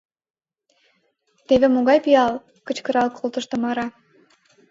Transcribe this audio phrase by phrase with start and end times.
[1.47, 2.33] —Теве могай пиал!—
[2.67, 3.87] кычкырал колтыш Тамара.